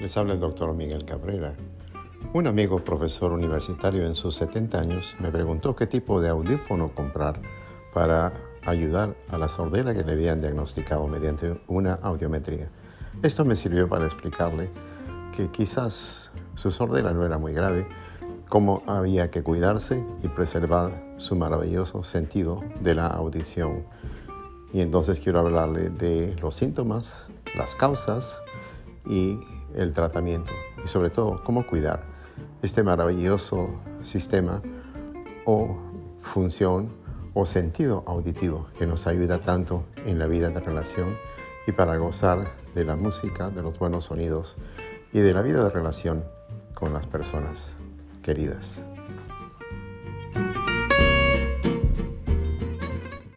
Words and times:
Les 0.00 0.16
habla 0.16 0.32
el 0.32 0.40
doctor 0.40 0.72
Miguel 0.72 1.04
Cabrera. 1.04 1.52
Un 2.32 2.46
amigo 2.46 2.82
profesor 2.82 3.32
universitario 3.32 4.06
en 4.06 4.14
sus 4.14 4.34
70 4.36 4.80
años 4.80 5.14
me 5.18 5.30
preguntó 5.30 5.76
qué 5.76 5.86
tipo 5.86 6.22
de 6.22 6.30
audífono 6.30 6.94
comprar 6.94 7.38
para 7.92 8.32
ayudar 8.64 9.14
a 9.28 9.36
la 9.36 9.46
sordera 9.46 9.94
que 9.94 10.02
le 10.02 10.12
habían 10.12 10.40
diagnosticado 10.40 11.06
mediante 11.06 11.60
una 11.68 11.94
audiometría. 12.02 12.70
Esto 13.22 13.44
me 13.44 13.56
sirvió 13.56 13.90
para 13.90 14.06
explicarle 14.06 14.70
que 15.36 15.50
quizás 15.50 16.30
su 16.54 16.70
sordera 16.70 17.12
no 17.12 17.26
era 17.26 17.36
muy 17.36 17.52
grave, 17.52 17.86
cómo 18.48 18.82
había 18.86 19.30
que 19.30 19.42
cuidarse 19.42 20.02
y 20.22 20.28
preservar 20.28 21.14
su 21.18 21.36
maravilloso 21.36 22.04
sentido 22.04 22.62
de 22.80 22.94
la 22.94 23.06
audición. 23.06 23.84
Y 24.72 24.80
entonces 24.80 25.20
quiero 25.20 25.40
hablarle 25.40 25.90
de 25.90 26.36
los 26.40 26.54
síntomas, 26.54 27.28
las 27.54 27.76
causas 27.76 28.42
y 29.06 29.38
el 29.74 29.92
tratamiento. 29.92 30.52
Y 30.84 30.88
sobre 30.88 31.10
todo, 31.10 31.42
cómo 31.44 31.66
cuidar 31.66 32.02
este 32.62 32.82
maravilloso 32.82 33.80
sistema 34.02 34.62
o 35.44 35.78
función 36.20 36.90
o 37.34 37.46
sentido 37.46 38.02
auditivo 38.06 38.66
que 38.78 38.86
nos 38.86 39.06
ayuda 39.06 39.40
tanto 39.40 39.84
en 40.04 40.18
la 40.18 40.26
vida 40.26 40.50
de 40.50 40.60
relación 40.60 41.16
y 41.66 41.72
para 41.72 41.96
gozar 41.96 42.46
de 42.74 42.84
la 42.84 42.96
música, 42.96 43.50
de 43.50 43.62
los 43.62 43.78
buenos 43.78 44.06
sonidos 44.06 44.56
y 45.12 45.20
de 45.20 45.32
la 45.32 45.42
vida 45.42 45.64
de 45.64 45.70
relación 45.70 46.24
con 46.74 46.92
las 46.92 47.06
personas 47.06 47.76
queridas. 48.22 48.84